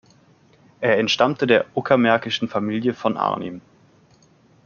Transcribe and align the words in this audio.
Er 0.79 0.97
entstammte 0.97 1.45
der 1.45 1.65
uckermärkischen 1.75 2.47
Familie 2.49 2.95
von 2.95 3.17
Arnim. 3.17 3.61